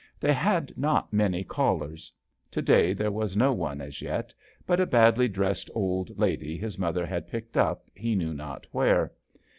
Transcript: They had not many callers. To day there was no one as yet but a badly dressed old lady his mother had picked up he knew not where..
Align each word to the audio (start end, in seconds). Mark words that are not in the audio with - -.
They 0.19 0.33
had 0.33 0.75
not 0.75 1.13
many 1.13 1.43
callers. 1.43 2.11
To 2.49 2.61
day 2.63 2.91
there 2.91 3.11
was 3.11 3.37
no 3.37 3.53
one 3.53 3.81
as 3.81 4.01
yet 4.01 4.33
but 4.65 4.79
a 4.79 4.87
badly 4.87 5.27
dressed 5.27 5.69
old 5.75 6.17
lady 6.17 6.57
his 6.57 6.79
mother 6.79 7.05
had 7.05 7.29
picked 7.29 7.55
up 7.55 7.85
he 7.93 8.15
knew 8.15 8.33
not 8.33 8.65
where.. 8.71 9.11